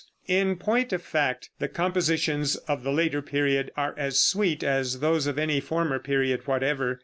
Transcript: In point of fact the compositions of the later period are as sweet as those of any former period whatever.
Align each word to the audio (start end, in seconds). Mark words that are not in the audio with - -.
In 0.25 0.55
point 0.55 0.91
of 0.93 1.03
fact 1.03 1.51
the 1.59 1.67
compositions 1.67 2.55
of 2.55 2.81
the 2.81 2.91
later 2.91 3.21
period 3.21 3.71
are 3.77 3.93
as 3.99 4.19
sweet 4.19 4.63
as 4.63 4.97
those 4.99 5.27
of 5.27 5.37
any 5.37 5.59
former 5.59 5.99
period 5.99 6.47
whatever. 6.47 6.99